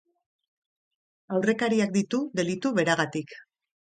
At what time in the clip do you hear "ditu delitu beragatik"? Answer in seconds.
1.97-3.37